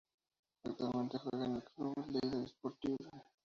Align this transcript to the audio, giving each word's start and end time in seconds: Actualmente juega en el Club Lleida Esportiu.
Actualmente 0.63 1.19
juega 1.19 1.45
en 1.45 1.55
el 1.57 1.63
Club 1.63 1.93
Lleida 2.09 2.43
Esportiu. 2.43 2.97